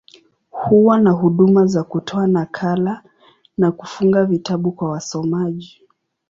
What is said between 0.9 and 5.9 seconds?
na huduma za kutoa nakala, na kufunga vitabu kwa wasomaji.